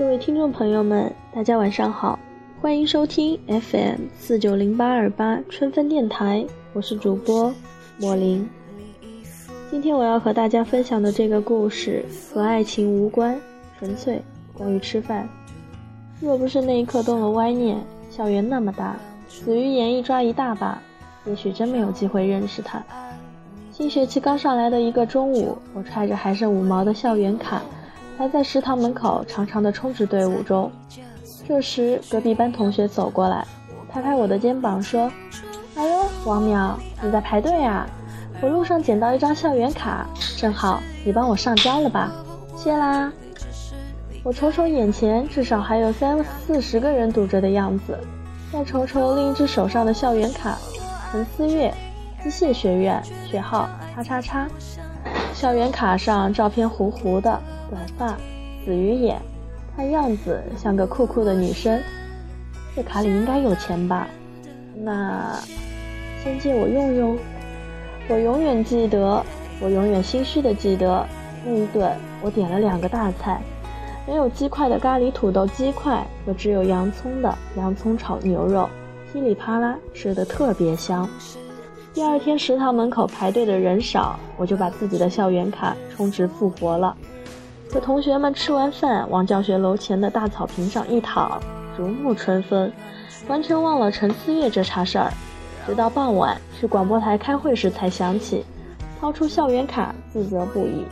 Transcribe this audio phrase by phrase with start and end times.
[0.00, 2.18] 各位听众朋友们，大家晚上好，
[2.58, 6.42] 欢迎收听 FM 四九零八二八春分电台，
[6.72, 7.52] 我是主播
[7.98, 8.48] 莫林。
[9.70, 12.02] 今天我要和大家分享的这个故事
[12.32, 13.38] 和爱情无关，
[13.78, 14.22] 纯粹
[14.54, 15.28] 关于吃饭。
[16.18, 17.76] 若不是那一刻动了歪念，
[18.10, 18.96] 校园那么大，
[19.28, 20.80] 死鱼眼一抓一大把，
[21.26, 22.82] 也许真没有机会认识他。
[23.70, 27.60] 新学期刚上来的一个中午，我揣着还剩五毛的校园卡，
[28.20, 30.70] 还在食堂门口长长的充值队伍中。
[31.48, 33.46] 这时，隔壁班同学走过来，
[33.90, 35.10] 拍拍我的肩膀说
[35.74, 37.86] ：“哎呦，王淼，你在排队啊？
[38.42, 42.12] 我路上捡到一张校园卡，正好你帮我上交了吧？
[42.54, 43.10] 谢啦。”
[44.22, 47.98] 我瞅瞅眼前，至少还有三四十个人堵着的样子，
[48.52, 50.58] 再瞅瞅另一只手上的校园卡，
[51.10, 51.72] 陈思月。
[52.22, 54.46] 机械学院学号叉叉叉，
[55.32, 58.16] 校园卡上照片糊糊的，短发，
[58.64, 59.22] 死鱼眼，
[59.76, 61.80] 看样子像个酷酷的女生。
[62.74, 64.08] 这卡里应该有钱吧？
[64.82, 65.38] 那
[66.22, 67.16] 先借我用用。
[68.08, 69.24] 我永远记得，
[69.60, 71.06] 我永远心虚的记得
[71.46, 73.40] 那一顿，我点了两个大菜，
[74.04, 78.68] 没有鸡块的咖喱土豆鸡块和只有洋葱的洋葱炒牛肉，
[79.12, 81.08] 噼里啪啦吃的特别香。
[81.92, 86.96] 第二天食堂门口排队的人少，我就把自己的校园卡充值复活了。
[87.72, 91.40] 和同学们吃完饭，往教学楼前的大草坪上一躺，
[91.78, 92.70] 如沐春风，
[93.28, 95.12] 完全忘了陈思月这茬事儿。
[95.66, 98.44] 直到傍晚去广播台开会时才想起，
[99.00, 100.84] 掏出校园卡，自责不已，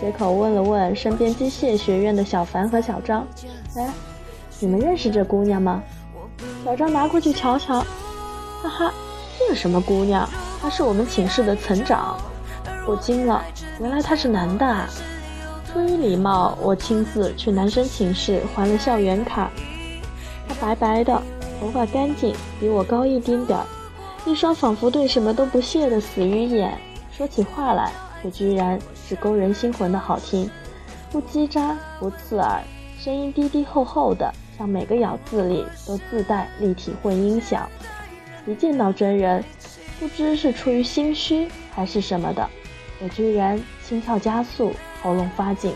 [0.00, 3.26] 随口问了问身边机械学院的小凡和小张
[3.76, 3.92] ：“哎，
[4.58, 5.82] 你们认识这姑娘吗？”
[6.64, 7.80] 小张拿过去瞧瞧，
[8.62, 8.92] 哈哈，
[9.38, 10.26] 这什么姑娘？
[10.62, 12.16] 她是我们寝室的层长，
[12.86, 13.42] 我惊了，
[13.80, 14.88] 原来他是男的啊！
[15.72, 19.50] 出于礼貌，我亲自去男生寝室还了校园卡。
[20.46, 21.22] 他白白的，
[21.58, 23.64] 头发干净，比我高一丁点儿，
[24.26, 26.78] 一双仿佛对什么都不屑的死鱼眼，
[27.10, 27.90] 说起话来
[28.22, 28.78] 却居然
[29.08, 30.50] 是勾人心魂的好听，
[31.10, 32.62] 不叽喳，不刺耳，
[32.98, 37.66] 声音低低厚厚的，像每个咬字里都自带立体混音响。
[38.46, 39.42] 一见到真人。
[40.00, 42.50] 不知是出于心虚还是什么的，
[43.00, 44.72] 我居然心跳加速，
[45.02, 45.74] 喉咙发紧。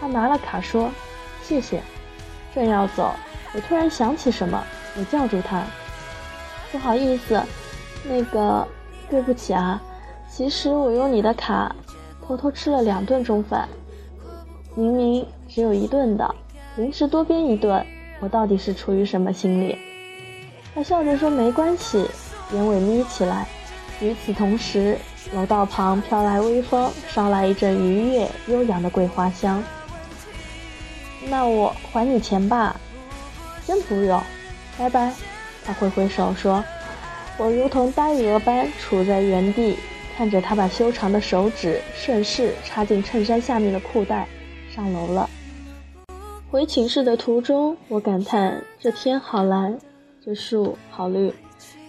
[0.00, 0.90] 他拿了卡说
[1.44, 1.82] ：“谢谢。”
[2.54, 3.14] 正要走，
[3.52, 4.62] 我突然想起什么，
[4.98, 5.62] 我叫住他
[6.72, 7.42] ：“不好意思，
[8.04, 8.66] 那个，
[9.10, 9.80] 对不起啊。
[10.30, 11.74] 其实我用你的卡
[12.26, 13.68] 偷偷吃了两顿中饭，
[14.74, 16.34] 明明只有一顿的，
[16.76, 17.84] 临时多编一顿，
[18.20, 19.78] 我到底是出于什么心理？”
[20.74, 22.06] 他笑着说：“没关系。”
[22.52, 23.46] 眼尾眯起来。
[24.00, 24.98] 与此同时，
[25.34, 29.62] 楼道旁飘来微风，捎来一阵愉悦悠扬的桂花香。
[31.28, 32.78] 那我还你钱吧？
[33.66, 34.22] 真不用，
[34.78, 35.12] 拜拜。
[35.64, 36.64] 他挥挥手说
[37.36, 39.76] ：“我如同呆鹅般杵在原地，
[40.16, 44.28] 看着他把修长的手指顺势插进衬衫下面的裤袋，
[44.72, 45.28] 上楼了。”
[46.48, 49.76] 回寝室的途中，我感叹：这天好蓝，
[50.24, 51.34] 这树好绿。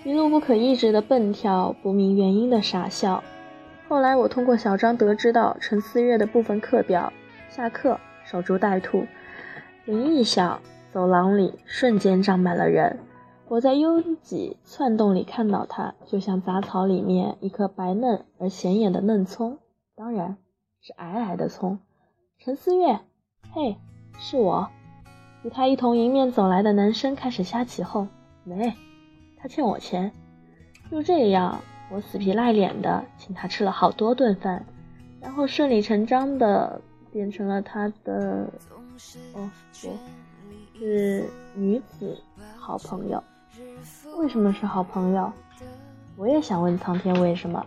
[0.07, 3.22] 一路不可抑制的蹦跳，不明原因的傻笑。
[3.90, 7.12] 后来我通过小张得知到陈思月的部分课表，
[7.50, 9.06] 下课守株待兔。
[9.84, 10.62] 铃一响，
[10.94, 13.00] 走廊里瞬间站满了人。
[13.50, 19.57] 我在拥挤窜动里看到他，就像杂草里面一颗白嫩而显眼的嫩葱，
[19.94, 20.38] 当然
[20.79, 21.79] 是矮矮的葱。
[22.39, 22.97] 陈思月，
[23.51, 23.75] 嘿，
[24.18, 24.69] 是我。
[25.44, 28.07] 与他一同迎面走来的男生开始瞎起哄，
[28.45, 28.72] 喂。
[29.47, 30.12] 欠我钱，
[30.91, 31.59] 就这样，
[31.90, 34.66] 我死皮赖脸的请他吃了好多顿饭，
[35.22, 36.81] 然后顺理成章的
[37.12, 38.47] 变成了他的，
[39.34, 39.50] 哦
[39.81, 39.90] 不，
[40.78, 41.25] 是
[41.56, 42.18] 女子
[42.57, 43.24] 好朋友。
[44.18, 45.31] 为什么是好朋友？
[46.16, 47.66] 我也想问苍天为什么。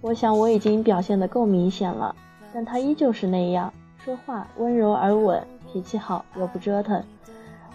[0.00, 2.14] 我想我已经表现的够明显了，
[2.54, 3.72] 但他依旧是那样，
[4.04, 7.02] 说话温柔而稳，脾气好又不折腾。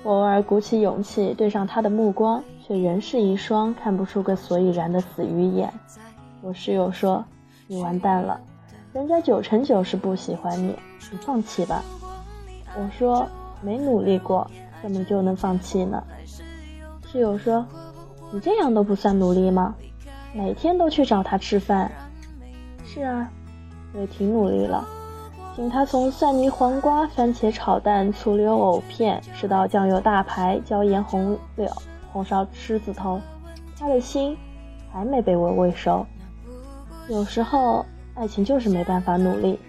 [0.03, 2.43] 我偶尔鼓起勇气对上他的目光。
[2.65, 5.69] 却仍是一双看不出个所以然的死鱼眼。
[6.39, 7.21] 我室友说
[7.67, 8.39] ：“你完蛋了，
[8.93, 10.73] 人家九成九是不喜欢你，
[11.11, 11.83] 你放弃吧。”
[12.79, 13.27] 我说
[13.61, 14.49] ：“没努力过，
[14.81, 16.01] 怎么就能放弃呢？”
[17.11, 17.65] 室友说
[18.31, 19.75] ：“你这样都不算努力吗？
[20.33, 21.91] 每天都去找他吃饭。”
[22.87, 23.29] 是啊，
[23.93, 24.87] 我也挺努力了，
[25.55, 31.69] 请他从蒜泥黄瓜、番茄炒蛋、醋溜藕片吃到酱油大排、椒盐红柳。
[32.11, 33.19] 红烧狮子头，
[33.77, 34.35] 他的心
[34.91, 36.05] 还没被我喂熟。
[37.07, 37.85] 有时候，
[38.15, 39.59] 爱情就是没办法努力，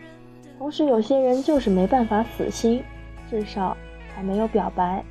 [0.59, 2.83] 同时有些人就是没办法死心。
[3.31, 3.77] 至少，
[4.15, 5.05] 还没有表白，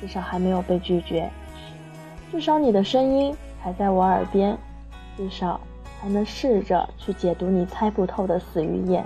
[0.00, 1.30] 至少还没有被拒绝，
[2.30, 4.56] 至少你的声音还在我耳边，
[5.16, 5.60] 至少
[6.00, 9.04] 还能试着去解读你猜不透的死鱼眼。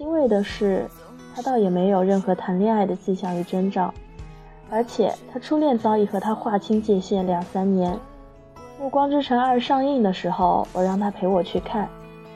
[0.00, 0.88] 欣慰的是，
[1.36, 3.92] 他倒也没有任何谈恋爱的迹象与征兆，
[4.70, 7.92] 而且他初恋早已和他划清界限两三年。
[8.80, 11.86] 《暮光之城二》上映的时候，我让他陪我去看，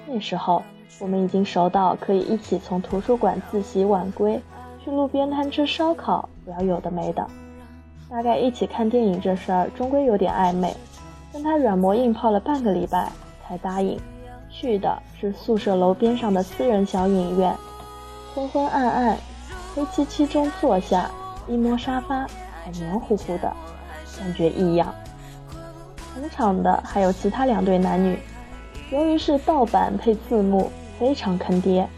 [0.06, 0.62] 那时候
[1.00, 4.38] 我们已经熟到可以一起从图书馆自习晚归，
[4.84, 7.26] 去路边摊吃烧烤，聊有的没的。
[8.10, 10.76] 大概一起看电影这事儿终归有点暧昧，
[11.32, 13.10] 但他软磨硬泡了半个礼拜
[13.48, 13.98] 才答应。
[14.54, 17.52] 去的是宿舍楼边上的私人小影院，
[18.32, 19.18] 昏昏暗暗，
[19.74, 21.10] 黑漆漆中坐下，
[21.48, 22.24] 一摸沙发
[22.62, 23.52] 还黏糊糊的，
[24.16, 24.94] 感觉异样。
[26.14, 28.16] 同场的还有其他两对男女，
[28.92, 30.70] 由于是盗版配字幕，
[31.00, 31.88] 非常坑爹。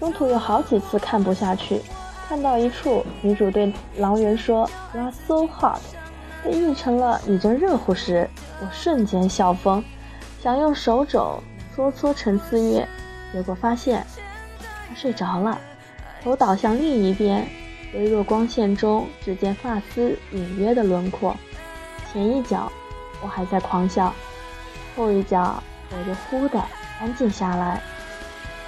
[0.00, 1.82] 中途有好几次看不下去，
[2.26, 5.80] 看到一处女主对狼人说 “You're so hot”，
[6.42, 8.28] 被译成了“你真热乎”时，
[8.62, 9.84] 我瞬间笑疯，
[10.42, 11.38] 想用手肘。
[11.76, 12.88] 搓搓陈思月，
[13.34, 14.02] 结果发现
[14.88, 15.60] 他睡着了，
[16.22, 17.46] 头倒向另一边，
[17.92, 21.36] 微弱光线中只见发丝隐约的轮廓。
[22.10, 22.72] 前一脚
[23.22, 24.10] 我还在狂笑，
[24.96, 26.58] 后一脚我就忽的
[26.98, 27.78] 安静下来，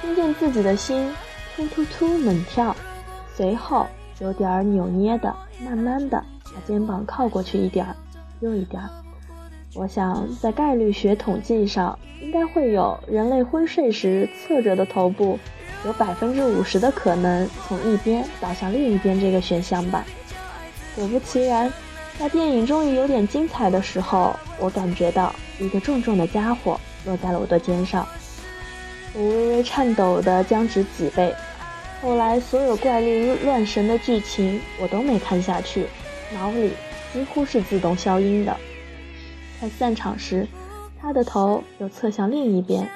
[0.03, 1.11] 听见自己的心
[1.57, 2.77] 突突突猛跳，
[3.35, 3.87] 随后
[4.19, 5.35] 有点扭捏的，
[5.65, 7.97] 慢慢的把肩膀靠过去一点儿，
[8.41, 8.91] 又一点儿。
[9.75, 15.39] 我想，在概率学统计上，应该会有人类昏睡时侧着的头部
[15.85, 20.05] 有百分之五十的可能从一边倒向另一边这个选项吧。
[20.97, 21.73] 果不其然，
[22.19, 28.09] 在电影终于有点精彩的时候，我感觉到一个重重的家伙落在了我的肩上，
[29.15, 31.33] 我微微颤抖的僵直脊背。
[32.01, 35.87] 后来所有怪力乱神的剧情我都没看下去，
[36.33, 36.73] 脑里
[37.13, 38.57] 几乎是自动消音的。
[39.61, 40.47] 在散场时，
[41.01, 42.89] 他的头又侧向另一边。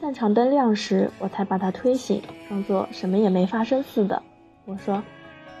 [0.00, 4.22] 散场灯亮时，我才把他推醒，装作什么也没发生似的。
[4.64, 5.02] 我说：“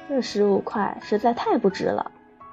[0.08, 2.10] 这十五块实在太不值了，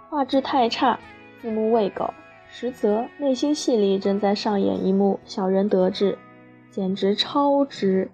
[0.10, 1.00] 画质太差，
[1.42, 2.14] 字幕喂狗。
[2.50, 6.18] 实则内心戏里正在上演一幕小人得志，
[6.70, 8.12] 简直超值。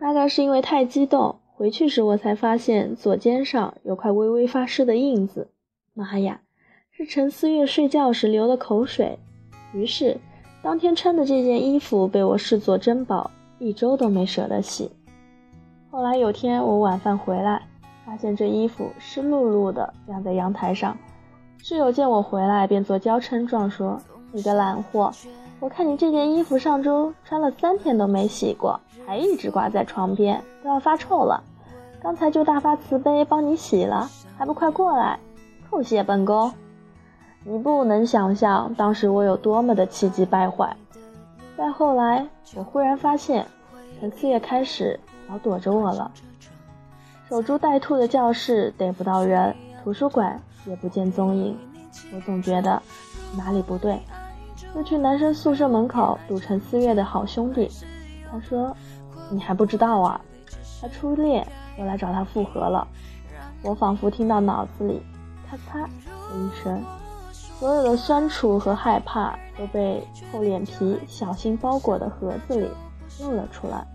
[0.00, 5.52] 大概是因为太激动，回去时我才发现左肩上有块微微发湿的印子。
[5.94, 6.40] 妈呀！”
[7.00, 9.18] 是陈思月睡觉时流的口水，
[9.72, 10.18] 于是
[10.60, 14.90] 当天穿的这件衣服被我视作珍宝，一周都没舍得洗。
[15.90, 17.62] 后来有天我晚饭回来，
[18.04, 20.94] 发现这衣服湿漉漉的晾在阳台上，
[21.62, 23.98] 室友见我回来便做娇嗔状说
[24.30, 25.10] ：“你个懒货，
[25.58, 31.42] 我看你这件衣服上周穿了三天都没洗过，还一直挂在床边，都要发臭了。
[32.02, 34.06] 刚才就大发慈悲帮你洗了，
[34.36, 35.18] 还不快过来，
[35.70, 36.52] 叩谢本宫。”
[37.42, 40.76] 你不能想象当时我有多么的气急败坏。
[41.56, 43.46] 再后来，我忽然发现，
[43.98, 44.98] 陈思月开始
[45.28, 46.10] 老躲着我了。
[47.28, 51.56] 守株待兔的教室逮不到人，图书馆也不见踪影，
[52.14, 52.82] 我总觉得
[53.36, 54.00] 哪里不对，
[54.74, 57.70] 就去男生宿舍门口堵陈思月的好兄弟。
[58.30, 58.76] 他说
[59.30, 60.20] ：“你还不知道啊，
[60.80, 61.46] 他初恋
[61.78, 62.86] 又来找他复合了。”
[63.62, 65.02] 我仿佛听到脑子里
[65.48, 65.88] 咔嚓的
[66.36, 66.82] 一声。
[67.60, 70.02] 所有的酸楚和害怕都被
[70.32, 72.66] 厚脸皮小心包裹的盒子里
[73.20, 73.86] 露了出来。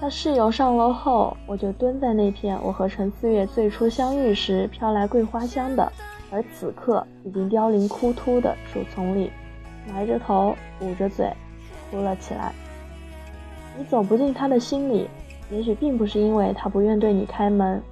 [0.00, 5.92] 他室友上楼后，我就蹲在那片我和陈思月最初相遇时飘来桂花香的，
[6.30, 9.30] 而此刻已经凋零枯秃的树丛里，
[9.92, 11.30] 埋着头，捂着嘴，
[11.90, 12.50] 哭了起来。
[13.76, 15.06] 你走不进他的心里，
[15.50, 17.82] 也许并不是因为他不愿对你开门，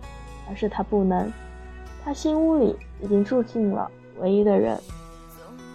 [0.49, 1.31] 而是他不能。
[2.03, 3.91] 他心屋里已经住进了。
[4.21, 4.79] 唯一的人，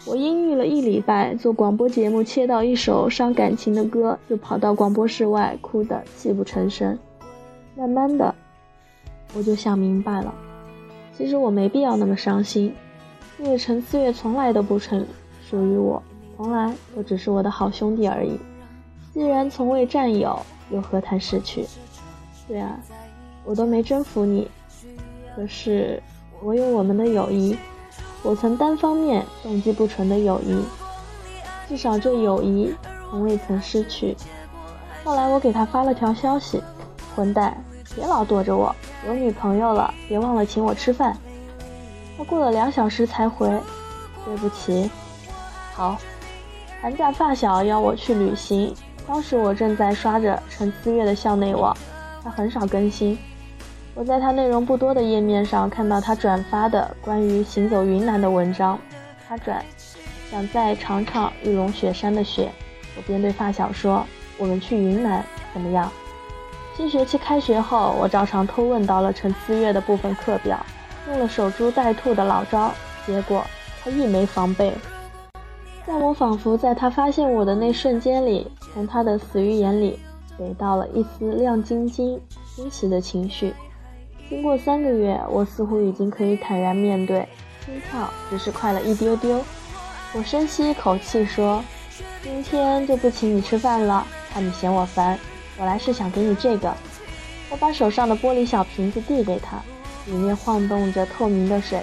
[0.06, 6.98] 我阴郁了一礼拜，做广播节目切到一首伤感情的歌，就跑到广播室外哭得泣不成声。
[7.76, 8.34] 慢慢的，
[9.34, 10.34] 我就想明白了，
[11.16, 12.74] 其实我没必要那么伤心，
[13.40, 15.06] 因为陈思月从来都不曾
[15.50, 16.02] 属于我，
[16.38, 18.40] 从来都只是我的好兄弟而已。
[19.14, 20.40] 既然从未占有，
[20.72, 21.66] 又何谈失去？
[22.48, 22.80] 对啊，
[23.44, 24.48] 我都没征服你，
[25.36, 26.02] 可是
[26.42, 27.56] 我有我们的友谊。
[28.22, 30.64] 我曾单方面动机不纯的友谊，
[31.68, 32.74] 至少这友谊
[33.10, 34.16] 从未曾失去。
[35.04, 36.62] 后来我给他发了条消息
[37.16, 37.64] ：“混蛋，
[37.96, 38.76] 别老躲着我，
[39.08, 41.18] 有女朋友了，别忘了请我吃饭。”
[42.18, 43.48] 他过了两小时才回
[44.26, 44.92] ：“对不起。”
[45.74, 45.98] 好，
[46.82, 48.76] 寒假发小邀我去旅行，
[49.08, 51.76] 当时我正在刷着陈思月的校内网，
[52.22, 53.18] 他很少更新。
[53.96, 58.80] 我在他内容不多的页面上看到他转发的关于行走云南的文章，
[59.28, 59.64] 他转
[60.32, 62.50] 想再尝尝玉龙雪山的雪，
[62.96, 64.06] 我便对发小说
[64.40, 65.92] ：“我们去云南怎么样？”
[66.78, 70.66] 新学期开学后，我照常偷问到了陈思月的部分课表，
[71.10, 72.72] 用了守株待兔的老招，
[73.06, 73.44] 结果
[73.84, 74.72] 他一没防备。
[75.86, 80.00] 但我仿佛在他发现我的那瞬间里，从他的死鱼眼里
[80.38, 82.22] 得到了一丝亮晶晶、
[82.56, 83.54] 惊喜的情绪。
[84.30, 87.28] 经过三个月，我似乎已经可以坦然面对，
[87.66, 89.44] 心跳只是快了一丢丢。
[90.14, 91.64] 我深吸一口气说
[92.22, 95.18] ：“今天就不请你吃饭了，怕你嫌我烦。”
[95.58, 96.72] 我来是想给你这个。
[97.50, 99.60] 我把手上的玻璃小瓶子递给他，
[100.06, 101.82] 里面晃动着透明的水。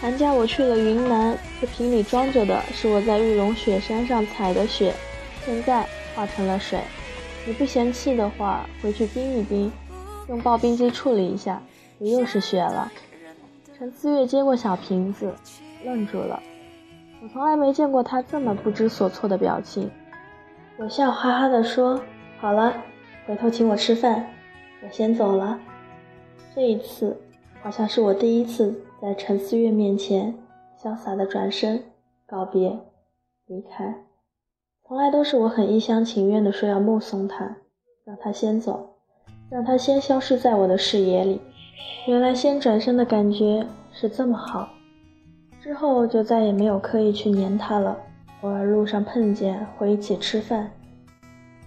[0.00, 4.94] 寒假我去了云南，这瓶里装着的是我在玉龙雪山上采的雪，
[5.44, 6.78] 现在化成了水。
[7.44, 9.70] 你不嫌弃的话，回去冰一冰，
[10.28, 11.62] 用刨冰机处理一下，
[11.98, 12.90] 就又是雪了。
[13.76, 15.32] 陈思月接过小瓶子，
[15.84, 16.42] 愣住了。
[17.22, 19.90] 我从来没见过他这么不知所措的表情。
[20.78, 22.00] 我笑哈哈地说。
[22.38, 22.74] 好了，
[23.26, 24.26] 回头请我吃饭，
[24.82, 25.60] 我先走了。
[26.54, 27.20] 这一次
[27.60, 30.34] 好像是我第一次在陈思月面前
[30.82, 31.84] 潇洒的转身
[32.26, 32.80] 告别
[33.44, 34.06] 离开，
[34.88, 37.58] 从来都是我很一厢情愿的说要目送他，
[38.06, 38.96] 让他先走，
[39.50, 41.40] 让他先消失在我的视野里。
[42.06, 44.68] 原来先转身的感觉是这么好，
[45.62, 47.98] 之后就再也没有刻意去黏他了，
[48.42, 50.70] 偶尔路上碰见会一起吃饭。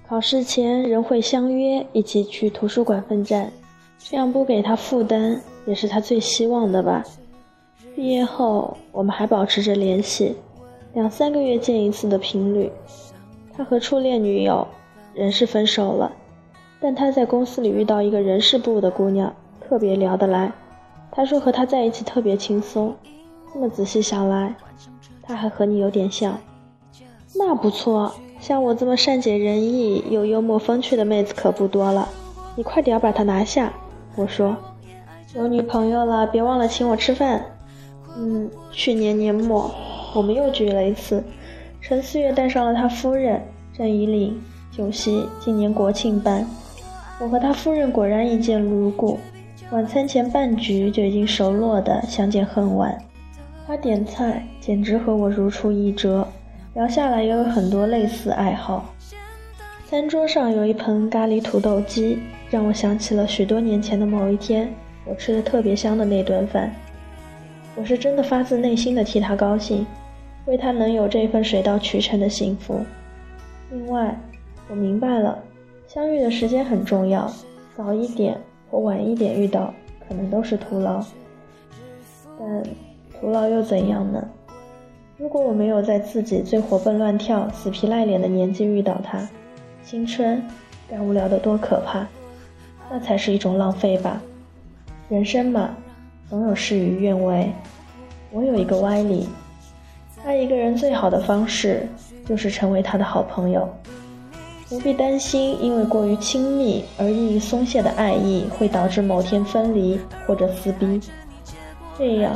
[0.08, 3.52] 考试前仍会相约一起去图书馆奋战，
[4.00, 7.04] 这样不给他负担也是他最希望的吧。
[7.96, 10.36] 毕业后我们还保持着联系，
[10.94, 12.72] 两三个月见一次的频率。
[13.56, 14.68] 他和初恋女友
[15.14, 16.12] 人是分手了，
[16.84, 20.52] 但他在公司里遇到一个人事部的姑娘，特别聊得来。
[21.10, 22.94] 他说和她在一起特别轻松。
[23.54, 24.54] 这么仔细想来，
[25.22, 26.38] 他还和你有点像，
[27.36, 28.14] 那不错。
[28.42, 32.10] 像我这么善解人意又幽默风趣的妹子可不多了，
[32.58, 33.72] 你快点把她拿下！
[34.18, 34.58] 我说，
[35.36, 37.46] 有女朋友了，别忘了请我吃饭。
[38.18, 39.72] 嗯，去年年末
[40.14, 41.24] 我们又聚了一次，
[41.80, 43.42] 陈思月带上了他夫人
[43.74, 44.38] 郑怡玲，
[44.70, 46.46] 酒席今年国庆办，
[47.24, 49.18] 我和他夫人果然一见如故，
[49.72, 53.02] 晚餐前半局就已经熟络的相见恨晚，
[53.66, 56.28] 他点菜简直和我如出一辙。
[56.74, 58.94] 聊下来也有很多类似爱好。
[59.90, 64.68] 餐桌上有一盆咖喱土豆鸡，让我想起了许多年前的某一天，
[65.06, 66.76] 我吃的特别香的那顿饭。
[67.74, 69.88] 我是真的发自内心的替他高兴，
[70.46, 72.82] 为他能有这份水到渠成的幸福。
[73.72, 74.14] 另外，
[74.68, 75.42] 我明白了，
[75.94, 77.32] 相遇的时间很重要，
[77.78, 78.36] 早一点
[78.68, 79.72] 或晚一点遇到，
[80.08, 81.06] 可能都是徒劳。
[82.40, 82.64] 但
[83.22, 84.28] 徒劳又怎样呢？
[85.20, 89.30] 如果我没有在自己最活蹦乱跳、死皮赖脸的年纪遇到他，
[89.84, 90.42] 青春
[90.90, 92.08] 该无聊的多可怕，
[92.90, 94.20] 那才是一种浪费吧。
[95.10, 95.78] 人生嘛，
[96.28, 97.54] 总有事与愿违。
[98.32, 99.30] 我有一个歪理，
[100.26, 101.88] 爱一个人最好的方式
[102.26, 103.70] 就是成为他的好朋友，
[104.74, 111.00] 不必担心因为过于亲密而易于松懈的爱意会导致某天分离或者撕逼，
[111.96, 112.36] 这样。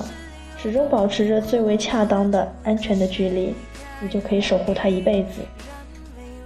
[0.56, 3.56] 始终保持着最为恰当的安全的距离，
[4.00, 5.41] 你就可以守护他一辈子。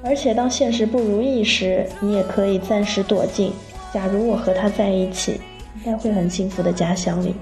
[0.01, 3.51] 而且当现实不如意时，你也可以暂时躲进
[3.93, 5.41] “假如我和他在一起，
[5.75, 7.35] 应该会很幸福”的假想里，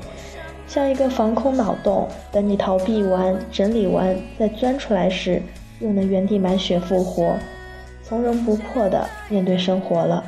[0.68, 5.39] 像一个防空脑洞，等你逃避完、整理完再钻出来时，
[5.82, 7.36] 又能原地满血复活，
[8.09, 10.25] 从容不迫地面对生活了。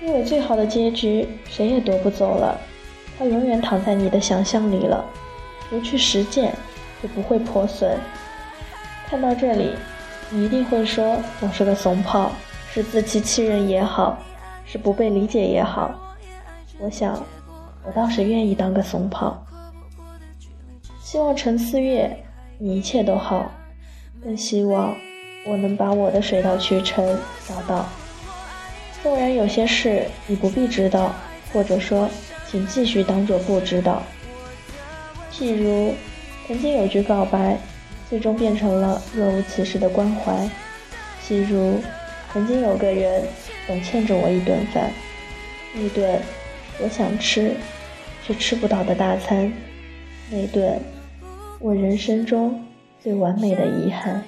[0.00, 2.58] 因为最好的结局，谁也夺不走了。
[3.18, 5.04] 它永远躺在你的想象里了，
[5.68, 6.54] 不去实践
[7.02, 7.98] 就不会破损。
[9.06, 9.74] 看到这里，
[10.30, 12.32] 你一定会说我是个怂炮，
[12.72, 14.18] 是自欺欺人也好，
[14.64, 15.94] 是不被理解也好。
[16.78, 17.22] 我想，
[17.84, 19.44] 我倒是愿意当个怂炮。
[20.98, 22.24] 希望陈思月
[22.56, 23.50] 你一切都好，
[24.22, 24.96] 更希望
[25.48, 27.88] 我能把我的水到渠成找到。
[29.02, 31.14] 纵然有些事你不必知道，
[31.52, 32.08] 或者说。
[32.50, 34.02] 请继续当做不知道。
[35.30, 35.92] 譬如，
[36.46, 37.58] 曾经有句告白，
[38.08, 40.48] 最终变成了若无其事的关怀；
[41.22, 41.78] 譬如，
[42.32, 43.22] 曾经有个人
[43.66, 44.90] 总欠着我一顿饭，
[45.74, 46.18] 那顿
[46.82, 47.54] 我想吃
[48.26, 49.52] 却吃不到的大餐，
[50.30, 50.80] 那顿
[51.60, 52.64] 我人生中
[52.98, 54.24] 最完美的遗憾。